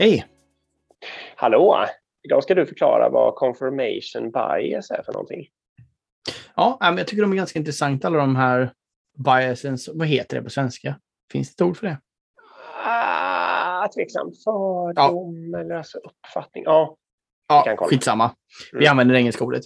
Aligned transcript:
Hej! 0.00 0.26
Hallå! 1.36 1.86
Idag 2.22 2.42
ska 2.42 2.54
du 2.54 2.66
förklara 2.66 3.08
vad 3.08 3.34
confirmation 3.34 4.30
bias 4.30 4.90
är 4.90 5.02
för 5.02 5.12
någonting. 5.12 5.46
Ja, 6.56 6.76
men 6.80 6.96
jag 6.96 7.06
tycker 7.06 7.22
de 7.22 7.32
är 7.32 7.36
ganska 7.36 7.58
intressanta 7.58 8.06
alla 8.06 8.18
de 8.18 8.36
här 8.36 8.72
biasens. 9.24 9.88
Vad 9.94 10.08
heter 10.08 10.36
det 10.36 10.42
på 10.42 10.50
svenska? 10.50 10.94
Finns 11.32 11.56
det 11.56 11.64
ett 11.64 11.68
ord 11.68 11.76
för 11.76 11.86
det? 11.86 11.98
Ah, 12.86 13.88
tveksam. 13.88 14.32
Fördom 14.44 15.50
ja. 15.52 15.60
eller 15.60 15.74
alltså 15.74 15.98
uppfattning. 15.98 16.64
Ja, 16.64 16.96
Ja, 17.48 17.76
skitsamma. 17.78 18.24
Mm. 18.24 18.80
Vi 18.80 18.86
använder 18.86 19.14
det 19.14 19.20
engelska 19.20 19.44
ordet. 19.44 19.62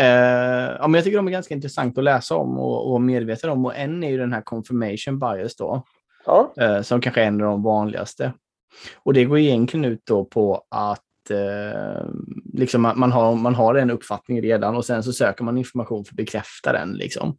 Uh, 0.00 0.04
ja, 0.04 0.88
men 0.88 0.94
jag 0.94 1.04
tycker 1.04 1.16
de 1.16 1.28
är 1.28 1.32
ganska 1.32 1.54
intressanta 1.54 2.00
att 2.00 2.04
läsa 2.04 2.36
om 2.36 2.58
och, 2.58 2.92
och 2.92 3.00
medveten 3.00 3.50
om. 3.50 3.66
Och 3.66 3.76
en 3.76 4.04
är 4.04 4.10
ju 4.10 4.18
den 4.18 4.32
här 4.32 4.42
confirmation 4.42 5.18
bias 5.18 5.56
då. 5.56 5.84
Ja. 6.24 6.52
Uh, 6.60 6.82
som 6.82 7.00
kanske 7.00 7.22
är 7.22 7.26
en 7.26 7.42
av 7.42 7.50
de 7.50 7.62
vanligaste. 7.62 8.32
Och 8.94 9.14
det 9.14 9.24
går 9.24 9.38
egentligen 9.38 9.84
ut 9.84 10.02
då 10.04 10.24
på 10.24 10.64
att 10.70 11.02
uh, 11.30 12.10
liksom 12.52 12.82
man, 12.82 13.12
har, 13.12 13.34
man 13.34 13.54
har 13.54 13.74
en 13.74 13.90
uppfattning 13.90 14.42
redan 14.42 14.76
och 14.76 14.84
sen 14.84 15.02
så 15.02 15.12
söker 15.12 15.44
man 15.44 15.58
information 15.58 16.04
för 16.04 16.12
att 16.12 16.16
bekräfta 16.16 16.72
den. 16.72 16.92
Liksom. 16.92 17.36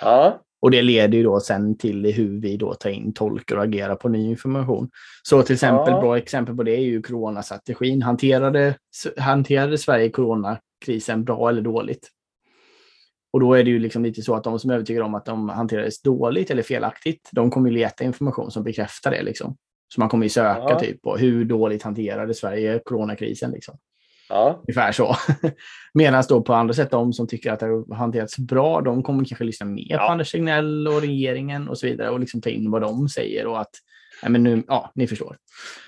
Ja. 0.00 0.42
Och 0.60 0.70
det 0.70 0.82
leder 0.82 1.18
ju 1.18 1.24
då 1.24 1.40
sen 1.40 1.78
till 1.78 2.06
hur 2.12 2.40
vi 2.40 2.56
då 2.56 2.74
tar 2.74 2.90
in, 2.90 3.12
tolkar 3.12 3.56
och 3.56 3.62
agerar 3.62 3.94
på 3.94 4.08
ny 4.08 4.30
information. 4.30 4.90
Så 5.22 5.42
till 5.42 5.54
exempel, 5.54 5.94
ja. 5.94 6.00
bra 6.00 6.18
exempel 6.18 6.56
på 6.56 6.62
det 6.62 6.76
är 6.76 6.80
ju 6.80 7.02
coronastrategin. 7.02 8.02
Hanterade, 8.02 8.74
hanterade 9.18 9.78
Sverige 9.78 10.10
coronakrisen 10.10 11.24
bra 11.24 11.48
eller 11.48 11.62
dåligt? 11.62 12.08
Och 13.32 13.40
då 13.40 13.54
är 13.54 13.64
det 13.64 13.70
ju 13.70 13.78
liksom 13.78 14.04
lite 14.04 14.22
så 14.22 14.34
att 14.34 14.44
de 14.44 14.58
som 14.58 14.70
är 14.70 14.74
övertygade 14.74 15.04
om 15.04 15.14
att 15.14 15.24
de 15.24 15.48
hanterades 15.48 16.02
dåligt 16.02 16.50
eller 16.50 16.62
felaktigt, 16.62 17.28
de 17.32 17.50
kommer 17.50 17.70
ju 17.70 17.76
leta 17.76 18.04
information 18.04 18.50
som 18.50 18.62
bekräftar 18.62 19.10
det. 19.10 19.22
Liksom. 19.22 19.56
Så 19.88 20.00
man 20.00 20.08
kommer 20.08 20.24
ju 20.24 20.30
söka 20.30 20.66
ja. 20.68 20.78
typ 20.78 21.02
på 21.02 21.16
hur 21.16 21.44
dåligt 21.44 21.82
hanterade 21.82 22.34
Sverige 22.34 22.80
coronakrisen. 22.84 23.50
Liksom. 23.50 23.78
Ja. 24.28 24.62
Ungefär 24.68 24.92
så. 24.92 25.16
Medan 25.94 26.24
då 26.28 26.42
på 26.42 26.54
andra 26.54 26.74
sätt, 26.74 26.90
de 26.90 27.12
som 27.12 27.28
tycker 27.28 27.52
att 27.52 27.60
det 27.60 27.66
har 27.66 27.94
hanterats 27.94 28.38
bra, 28.38 28.80
de 28.80 29.02
kommer 29.02 29.24
kanske 29.24 29.44
lyssna 29.44 29.66
mer 29.66 29.86
ja. 29.88 29.98
på 29.98 30.04
Anders 30.04 30.32
Tegnell 30.32 30.88
och 30.88 31.00
regeringen 31.00 31.68
och 31.68 31.78
så 31.78 31.86
vidare 31.86 32.10
och 32.10 32.20
liksom 32.20 32.40
ta 32.40 32.50
in 32.50 32.70
vad 32.70 32.82
de 32.82 33.08
säger 33.08 33.46
och 33.46 33.60
att, 33.60 33.70
ja, 34.22 34.28
men 34.28 34.42
nu, 34.42 34.62
ja, 34.66 34.92
ni 34.94 35.06
förstår. 35.06 35.36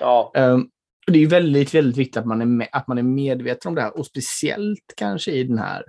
Ja. 0.00 0.32
Um, 0.36 0.70
det 1.06 1.22
är 1.22 1.26
väldigt, 1.26 1.74
väldigt 1.74 1.96
viktigt 1.96 2.16
att 2.16 2.26
man, 2.26 2.40
är 2.40 2.46
med, 2.46 2.68
att 2.72 2.88
man 2.88 2.98
är 2.98 3.02
medveten 3.02 3.68
om 3.68 3.74
det 3.74 3.82
här 3.82 3.98
och 3.98 4.06
speciellt 4.06 4.94
kanske 4.96 5.32
i 5.32 5.44
den 5.44 5.58
här 5.58 5.84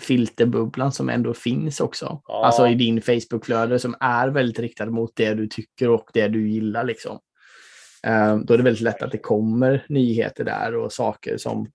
filterbubblan 0.00 0.92
som 0.92 1.08
ändå 1.08 1.34
finns 1.34 1.80
också. 1.80 2.22
Ja. 2.26 2.46
Alltså 2.46 2.68
i 2.68 2.74
din 2.74 3.02
Facebookflöde 3.02 3.78
som 3.78 3.94
är 4.00 4.28
väldigt 4.28 4.58
riktad 4.58 4.86
mot 4.86 5.12
det 5.16 5.34
du 5.34 5.46
tycker 5.46 5.88
och 5.88 6.10
det 6.14 6.28
du 6.28 6.50
gillar. 6.50 6.84
Liksom. 6.84 7.18
Um, 8.06 8.44
då 8.46 8.54
är 8.54 8.58
det 8.58 8.64
väldigt 8.64 8.82
lätt 8.82 9.02
att 9.02 9.12
det 9.12 9.18
kommer 9.18 9.86
nyheter 9.88 10.44
där 10.44 10.74
och 10.76 10.92
saker 10.92 11.36
som 11.36 11.66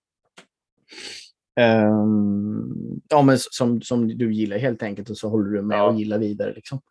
Um, 1.59 3.02
ja, 3.09 3.22
men 3.22 3.38
som, 3.39 3.81
som 3.81 4.08
du 4.08 4.33
gillar 4.33 4.58
helt 4.58 4.83
enkelt 4.83 5.09
och 5.09 5.17
så 5.17 5.30
håller 5.30 5.52
du 5.52 5.61
med 5.61 5.78
ja. 5.78 5.83
och 5.83 6.00
gillar 6.00 6.17
vidare. 6.17 6.53
Liksom. 6.53 6.81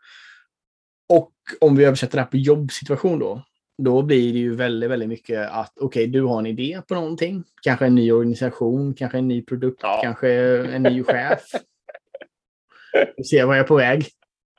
Och 1.08 1.32
om 1.60 1.76
vi 1.76 1.84
översätter 1.84 2.16
det 2.16 2.22
här 2.22 2.30
på 2.30 2.36
jobbsituation 2.36 3.18
då, 3.18 3.42
då 3.82 4.02
blir 4.02 4.32
det 4.32 4.38
ju 4.38 4.54
väldigt, 4.54 4.90
väldigt 4.90 5.08
mycket 5.08 5.50
att 5.50 5.72
okej, 5.76 5.86
okay, 5.86 6.06
du 6.06 6.22
har 6.22 6.38
en 6.38 6.46
idé 6.46 6.80
på 6.88 6.94
någonting. 6.94 7.44
Kanske 7.62 7.86
en 7.86 7.94
ny 7.94 8.12
organisation, 8.12 8.94
kanske 8.94 9.18
en 9.18 9.28
ny 9.28 9.42
produkt, 9.42 9.80
ja. 9.82 10.00
kanske 10.02 10.28
en 10.66 10.82
ny 10.82 11.02
chef. 11.02 11.42
Du 13.16 13.24
ser 13.24 13.44
var 13.44 13.54
jag 13.54 13.64
är 13.64 13.68
på 13.68 13.76
väg. 13.76 14.06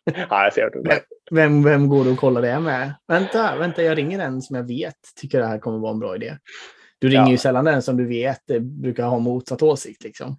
Ja, 0.03 0.43
jag 0.43 0.53
ser 0.53 0.69
det. 0.69 1.01
Vem, 1.31 1.63
vem 1.63 1.89
går 1.89 2.03
du 2.03 2.11
och 2.11 2.17
kollar 2.17 2.41
det 2.41 2.59
med? 2.59 2.93
Vänta, 3.07 3.55
vänta, 3.55 3.83
jag 3.83 3.97
ringer 3.97 4.17
den 4.17 4.41
som 4.41 4.55
jag 4.55 4.63
vet 4.63 4.95
tycker 5.15 5.39
det 5.39 5.47
här 5.47 5.59
kommer 5.59 5.79
vara 5.79 5.91
en 5.91 5.99
bra 5.99 6.15
idé. 6.15 6.37
Du 6.99 7.07
ringer 7.07 7.25
ja. 7.25 7.31
ju 7.31 7.37
sällan 7.37 7.65
den 7.65 7.81
som 7.81 7.97
du 7.97 8.05
vet 8.05 8.45
brukar 8.61 9.05
ha 9.05 9.19
motsatt 9.19 9.61
åsikt. 9.61 10.03
Liksom. 10.03 10.37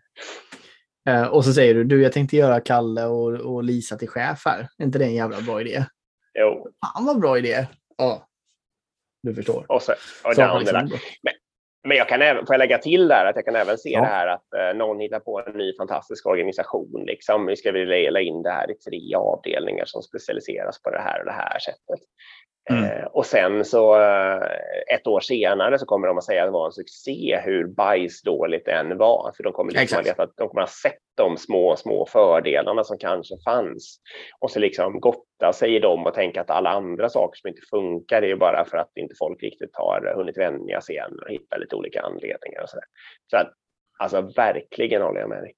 Uh, 1.10 1.22
och 1.22 1.44
så 1.44 1.52
säger 1.52 1.74
du, 1.74 1.84
du 1.84 2.02
jag 2.02 2.12
tänkte 2.12 2.36
göra 2.36 2.60
Kalle 2.60 3.04
och, 3.04 3.32
och 3.32 3.64
Lisa 3.64 3.96
till 3.96 4.08
chef 4.08 4.42
här. 4.44 4.68
Är 4.78 4.84
inte 4.84 4.98
det 4.98 5.04
en 5.04 5.14
jävla 5.14 5.40
bra 5.40 5.60
idé? 5.60 5.84
Jo. 6.34 6.68
Fan 6.80 7.04
vad 7.04 7.20
bra 7.20 7.38
idé. 7.38 7.66
Ja. 7.96 8.28
Du 9.22 9.34
förstår. 9.34 9.66
Och 9.68 9.82
så, 9.82 9.92
och 10.24 10.34
så 10.34 10.58
liksom 10.58 10.90
men, 11.22 11.34
men 11.88 11.96
jag 11.96 12.08
kan 12.08 12.22
även, 12.22 12.46
får 12.46 12.54
jag 12.54 12.58
lägga 12.58 12.78
till 12.78 13.08
där 13.08 13.26
att 13.26 13.36
jag 13.36 13.44
kan 13.44 13.56
även 13.56 13.78
se 13.78 13.90
ja. 13.90 14.00
det 14.00 14.06
här 14.06 14.26
att 14.26 14.44
uh, 14.56 14.78
någon 14.78 15.00
hittar 15.00 15.20
på 15.20 15.42
en 15.46 15.52
ny 15.52 15.76
fantastisk 15.76 16.26
organisation. 16.26 17.04
Liksom. 17.06 17.46
Vi 17.46 17.56
ska 17.56 17.72
vilja 17.72 18.20
in 18.20 18.42
det 18.42 18.50
här 18.50 18.70
i 18.70 18.74
tre 18.74 19.14
avdelningar 19.14 19.84
som 19.84 20.02
specialiseras 20.02 20.82
på 20.82 20.90
det 20.90 20.98
här 20.98 21.20
och 21.20 21.26
det 21.26 21.32
här 21.32 21.58
sättet. 21.58 21.97
Mm. 22.70 22.84
Eh, 22.84 23.04
och 23.04 23.26
sen 23.26 23.64
så 23.64 24.00
eh, 24.00 24.42
ett 24.94 25.06
år 25.06 25.20
senare 25.20 25.78
så 25.78 25.86
kommer 25.86 26.06
de 26.06 26.18
att 26.18 26.24
säga 26.24 26.42
att 26.42 26.48
det 26.48 26.52
var 26.52 26.66
en 26.66 26.72
succé 26.72 27.40
hur 27.44 27.66
bajsdåligt 27.66 28.66
det 28.66 28.72
än 28.72 28.98
var. 28.98 29.32
För 29.36 29.42
de 29.42 29.52
kommer, 29.52 29.72
liksom 29.72 30.02
leta, 30.04 30.26
de 30.36 30.48
kommer 30.48 30.62
ha 30.62 30.68
sett 30.68 30.98
de 31.16 31.36
små, 31.36 31.76
små 31.76 32.06
fördelarna 32.06 32.84
som 32.84 32.98
kanske 32.98 33.34
fanns. 33.44 34.00
Och 34.40 34.50
så 34.50 34.58
liksom 34.58 35.00
gotta 35.00 35.52
sig 35.52 35.76
i 35.76 35.78
dem 35.78 36.06
och 36.06 36.14
tänka 36.14 36.40
att 36.40 36.50
alla 36.50 36.70
andra 36.70 37.08
saker 37.08 37.38
som 37.38 37.48
inte 37.48 37.62
funkar 37.70 38.22
är 38.22 38.26
ju 38.26 38.36
bara 38.36 38.64
för 38.64 38.76
att 38.76 38.90
inte 38.96 39.14
folk 39.18 39.42
riktigt 39.42 39.76
har 39.76 40.14
hunnit 40.16 40.38
vänja 40.38 40.80
sig 40.80 40.96
än 40.96 41.18
och 41.18 41.30
hitta 41.30 41.56
lite 41.56 41.76
olika 41.76 42.02
anledningar 42.02 42.62
och 42.62 42.68
så 42.68 42.76
där. 42.76 42.86
Så 43.30 43.36
att, 43.36 43.52
alltså 43.98 44.20
verkligen 44.36 45.02
håller 45.02 45.20
jag 45.20 45.28
med 45.28 45.42
dig. 45.42 45.52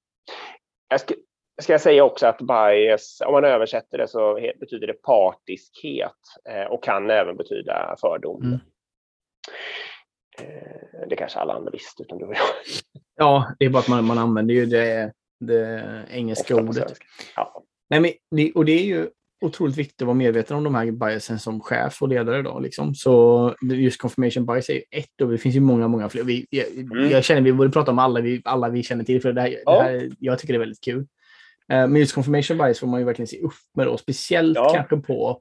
Jag, 0.88 1.00
sk 1.00 1.12
ska 1.60 1.72
jag 1.72 1.80
säga 1.80 2.04
också 2.04 2.26
att 2.26 2.38
bias, 2.38 3.22
om 3.26 3.32
man 3.32 3.44
översätter 3.44 3.98
det 3.98 4.08
så 4.08 4.40
betyder 4.60 4.86
det 4.86 5.02
partiskhet 5.02 6.12
eh, 6.48 6.72
och 6.72 6.84
kan 6.84 7.10
även 7.10 7.36
betyda 7.36 7.96
fördom. 8.00 8.42
Mm. 8.42 8.58
Eh, 10.38 11.08
det 11.08 11.16
kanske 11.16 11.38
alla 11.38 11.52
andra 11.52 11.70
visste, 11.70 12.02
utan 12.02 12.18
du 12.18 12.24
och 12.24 12.34
jag. 12.34 12.42
Ja, 13.16 13.54
det 13.58 13.64
är 13.64 13.70
bara 13.70 13.78
att 13.78 13.88
man, 13.88 14.04
man 14.04 14.18
använder 14.18 14.54
ju 14.54 14.66
det, 14.66 15.12
det 15.40 15.84
engelska 16.10 16.56
ordet. 16.56 16.98
Ja. 17.36 17.64
Nej, 17.90 18.00
men, 18.00 18.52
och 18.54 18.64
det 18.64 18.72
är 18.72 18.84
ju 18.84 19.08
otroligt 19.40 19.76
viktigt 19.76 20.02
att 20.02 20.06
vara 20.06 20.16
medveten 20.16 20.56
om 20.56 20.64
de 20.64 20.74
här 20.74 20.90
biasen 20.90 21.38
som 21.38 21.60
chef 21.60 22.02
och 22.02 22.08
ledare. 22.08 22.42
Då, 22.42 22.58
liksom. 22.58 22.94
Så 22.94 23.54
just 23.62 24.00
confirmation 24.00 24.46
bias 24.46 24.70
är 24.70 24.82
ett 24.90 25.20
och 25.22 25.30
det 25.30 25.38
finns 25.38 25.56
ju 25.56 25.60
många, 25.60 25.88
många 25.88 26.08
fler. 26.08 26.22
Vi, 26.22 26.46
jag, 26.50 26.66
mm. 26.66 27.10
jag 27.10 27.24
känner 27.24 27.40
vi 27.40 27.52
borde 27.52 27.70
prata 27.70 27.90
om 27.90 27.98
alla 27.98 28.20
vi, 28.20 28.42
alla 28.44 28.68
vi 28.68 28.82
känner 28.82 29.04
till, 29.04 29.22
för 29.22 29.32
det 29.32 29.40
här, 29.40 29.56
ja. 29.64 29.82
det 29.82 29.82
här, 29.82 30.10
jag 30.18 30.38
tycker 30.38 30.52
det 30.52 30.56
är 30.56 30.60
väldigt 30.60 30.84
kul. 30.84 31.06
Eh, 31.70 31.88
men 31.88 31.96
just 31.96 32.14
confirmation 32.14 32.58
bias 32.58 32.78
får 32.78 32.86
man 32.86 33.00
ju 33.00 33.06
verkligen 33.06 33.26
se 33.26 33.40
upp 33.40 33.52
med 33.74 33.86
då, 33.86 33.96
speciellt 33.96 34.56
ja. 34.56 34.72
kanske 34.74 34.96
på 34.96 35.40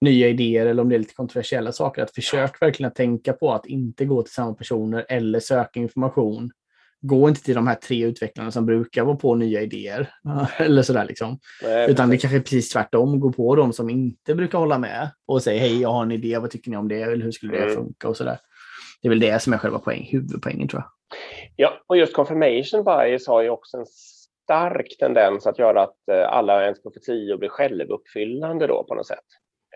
nya 0.00 0.28
idéer 0.28 0.66
eller 0.66 0.82
om 0.82 0.88
det 0.88 0.94
är 0.94 0.98
lite 0.98 1.14
kontroversiella 1.14 1.72
saker. 1.72 2.02
Att 2.02 2.14
försök 2.14 2.62
verkligen 2.62 2.88
att 2.88 2.94
tänka 2.94 3.32
på 3.32 3.52
att 3.52 3.66
inte 3.66 4.04
gå 4.04 4.22
till 4.22 4.32
samma 4.32 4.54
personer 4.54 5.06
eller 5.08 5.40
söka 5.40 5.80
information. 5.80 6.50
Gå 7.00 7.28
inte 7.28 7.42
till 7.42 7.54
de 7.54 7.66
här 7.66 7.74
tre 7.74 8.04
utvecklarna 8.04 8.50
som 8.50 8.66
brukar 8.66 9.04
vara 9.04 9.16
på 9.16 9.34
nya 9.34 9.62
idéer. 9.62 10.10
eller 10.58 10.82
sådär 10.82 11.04
liksom. 11.04 11.38
Nej, 11.62 11.90
Utan 11.90 12.10
det 12.10 12.18
kanske 12.18 12.36
är 12.36 12.40
precis 12.40 12.70
tvärtom. 12.70 13.20
Gå 13.20 13.32
på 13.32 13.56
de 13.56 13.72
som 13.72 13.90
inte 13.90 14.34
brukar 14.34 14.58
hålla 14.58 14.78
med 14.78 15.10
och 15.26 15.42
säga 15.42 15.60
hej, 15.60 15.80
jag 15.80 15.92
har 15.92 16.02
en 16.02 16.12
idé, 16.12 16.38
vad 16.38 16.50
tycker 16.50 16.70
ni 16.70 16.76
om 16.76 16.88
det? 16.88 17.02
Eller 17.02 17.24
hur 17.24 17.32
skulle 17.32 17.52
det 17.52 17.62
mm. 17.62 17.74
funka? 17.74 18.08
Och 18.08 18.16
sådär. 18.16 18.38
Det 19.02 19.08
är 19.08 19.10
väl 19.10 19.20
det 19.20 19.42
som 19.42 19.52
är 19.52 19.58
själva 19.58 19.78
poäng, 19.78 20.08
huvudpoängen 20.12 20.68
tror 20.68 20.82
jag. 20.82 20.90
Ja, 21.56 21.84
och 21.86 21.96
just 21.96 22.14
confirmation 22.14 22.84
bias 22.84 23.26
har 23.26 23.42
ju 23.42 23.50
också 23.50 23.76
en 23.76 23.86
stark 24.46 24.96
tendens 24.98 25.46
att 25.46 25.58
göra 25.58 25.82
att 25.82 26.08
eh, 26.10 26.28
alla 26.28 26.64
ens 26.64 26.82
profetior 26.82 27.36
blir 27.36 27.48
självuppfyllande 27.48 28.66
då 28.66 28.84
på 28.84 28.94
något 28.94 29.06
sätt. 29.06 29.24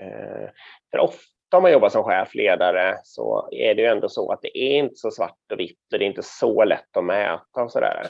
Eh, 0.01 0.49
för 0.91 0.99
ofta 0.99 1.57
om 1.57 1.63
man 1.63 1.73
jobbar 1.73 1.89
som 1.89 2.05
chef, 2.05 2.35
ledare, 2.35 2.99
så 3.05 3.49
är 3.53 3.75
det 3.75 3.83
ju 3.83 3.89
ändå 3.89 4.09
så 4.09 4.33
att 4.33 4.43
det 4.43 4.59
är 4.59 4.79
inte 4.79 4.97
så 4.97 5.11
svart 5.11 5.53
och 5.53 5.61
vitt 5.61 5.93
och 5.93 5.99
det 5.99 6.05
är 6.05 6.07
inte 6.07 6.23
så 6.23 6.65
lätt 6.65 6.97
att 6.97 7.05
mäta 7.05 7.63
och 7.63 7.73
sådär. 7.73 8.07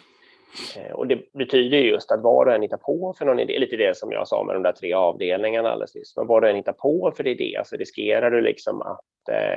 Eh, 0.77 0.93
och 0.93 1.07
det 1.07 1.33
betyder 1.33 1.79
just 1.79 2.13
att 2.13 2.23
vad 2.23 2.47
du 2.47 2.55
än 2.55 2.63
hittar 2.63 2.77
på 2.77 3.15
för 3.19 3.27
någon 3.27 3.41
idé, 3.41 3.59
lite 3.59 3.77
det 3.77 3.97
som 3.97 4.13
jag 4.13 4.29
sa 4.29 4.45
med 4.45 4.57
de 4.57 4.63
där 4.63 4.73
tre 4.73 4.93
avdelningarna 4.93 5.71
alldeles 5.71 5.95
nyss, 5.95 6.17
men 6.17 6.27
vad 6.27 6.43
du 6.43 6.51
än 6.51 6.57
hittar 6.57 6.73
på 6.73 7.13
för 7.17 7.27
idé 7.27 7.61
så 7.65 7.77
riskerar 7.77 8.31
du 8.31 8.41
liksom 8.41 8.83
att 8.83 9.01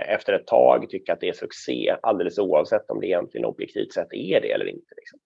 efter 0.06 0.34
ett 0.34 0.48
tag 0.48 0.90
tycka 0.90 1.14
att 1.14 1.20
det 1.20 1.30
är 1.30 1.34
succé 1.34 1.96
alldeles 2.02 2.40
oavsett 2.40 2.90
om 2.90 3.00
det 3.00 3.08
egentligen 3.08 3.46
objektivt 3.46 3.94
sett 3.94 4.14
är 4.14 4.42
det 4.42 4.52
eller 4.52 4.66
inte. 4.66 4.96
Liksom. 4.96 5.20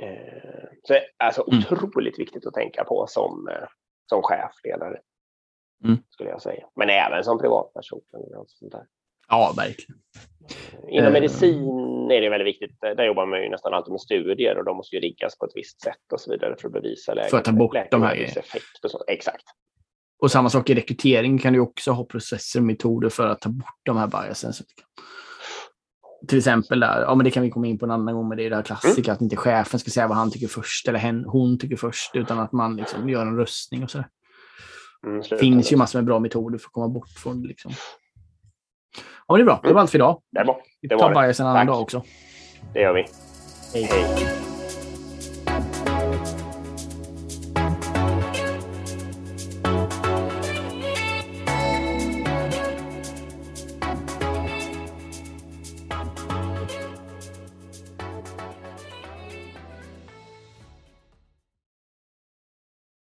Eh, 0.00 0.68
så 0.82 0.92
det 0.92 0.98
är 0.98 1.04
alltså 1.18 1.44
mm. 1.48 1.58
otroligt 1.58 2.18
viktigt 2.18 2.46
att 2.46 2.54
tänka 2.54 2.84
på 2.84 3.06
som, 3.08 3.48
eh, 3.48 3.68
som 4.06 4.22
chefledare. 4.22 4.98
Mm. 5.84 5.98
Skulle 6.10 6.30
jag 6.30 6.42
säga. 6.42 6.66
Men 6.76 6.90
även 6.90 7.24
som 7.24 7.38
privatperson. 7.38 8.00
sånt 8.46 8.72
där. 8.72 8.86
Ja, 9.28 9.54
verkligen. 9.56 10.00
Eh, 10.72 10.98
inom 10.98 11.12
medicin 11.12 12.10
är 12.10 12.20
det 12.20 12.28
väldigt 12.28 12.48
viktigt. 12.48 12.80
Där 12.80 13.04
jobbar 13.04 13.26
man 13.26 13.42
ju 13.42 13.48
nästan 13.48 13.74
alltid 13.74 13.92
med 13.92 14.00
studier 14.00 14.58
och 14.58 14.64
de 14.64 14.76
måste 14.76 14.96
ju 14.96 15.02
riggas 15.02 15.38
på 15.38 15.46
ett 15.46 15.52
visst 15.54 15.82
sätt 15.82 16.12
och 16.12 16.20
så 16.20 16.30
vidare 16.30 16.56
för 16.60 16.68
att 16.68 16.72
bevisa 16.72 17.14
läget. 17.14 17.30
För 17.30 17.38
att 17.38 17.44
ta 17.44 17.52
bort 17.52 17.76
de 17.90 18.02
här 18.02 18.16
effekt 18.16 18.84
och 18.84 18.90
så. 18.90 19.04
Exakt. 19.06 19.44
Och 20.18 20.30
samma 20.30 20.50
sak 20.50 20.70
i 20.70 20.74
rekrytering 20.74 21.38
kan 21.38 21.52
du 21.52 21.60
också 21.60 21.90
ha 21.90 22.04
processer 22.04 22.60
och 22.60 22.66
metoder 22.66 23.08
för 23.08 23.26
att 23.26 23.40
ta 23.40 23.48
bort 23.48 23.80
de 23.82 23.96
här 23.96 24.06
biasen 24.06 24.52
till 26.28 26.38
exempel 26.38 26.80
där, 26.80 27.00
ja 27.00 27.14
men 27.14 27.24
det 27.24 27.30
kan 27.30 27.42
vi 27.42 27.50
komma 27.50 27.66
in 27.66 27.78
på 27.78 27.84
en 27.84 27.90
annan 27.90 28.14
gång, 28.14 28.28
men 28.28 28.38
det 28.38 28.46
är 28.46 28.50
det 28.50 28.56
här 28.56 28.62
klassiska 28.62 29.10
mm. 29.10 29.14
att 29.14 29.20
inte 29.20 29.36
chefen 29.36 29.80
ska 29.80 29.90
säga 29.90 30.08
vad 30.08 30.16
han 30.16 30.30
tycker 30.30 30.48
först 30.48 30.88
eller 30.88 30.98
hen, 30.98 31.24
hon 31.24 31.58
tycker 31.58 31.76
först, 31.76 32.16
utan 32.16 32.38
att 32.38 32.52
man 32.52 32.76
liksom 32.76 33.08
gör 33.08 33.22
en 33.22 33.36
röstning 33.36 33.82
och 33.82 33.90
så. 33.90 34.04
Mm, 35.06 35.22
det 35.30 35.38
finns 35.38 35.72
ju 35.72 35.76
massor 35.76 35.98
med 35.98 36.06
bra 36.06 36.18
metoder 36.18 36.58
för 36.58 36.66
att 36.66 36.72
komma 36.72 36.88
bort 36.88 37.08
från 37.08 37.42
det. 37.42 37.48
Liksom. 37.48 37.72
Ja, 39.28 39.36
det 39.36 39.42
är 39.42 39.44
bra. 39.44 39.60
Det 39.62 39.72
var 39.72 39.80
allt 39.80 39.90
för 39.90 39.98
idag. 39.98 40.22
Det 40.32 40.44
var, 40.44 40.54
det 40.54 40.62
vi 40.80 40.88
tar 40.88 41.22
bias 41.22 41.40
en 41.40 41.46
annan 41.46 41.66
Tack. 41.66 41.74
dag 41.74 41.82
också. 41.82 42.02
Det 42.72 42.80
gör 42.80 42.94
vi. 42.94 43.06
Hej. 43.74 43.88
Hej. 43.90 44.45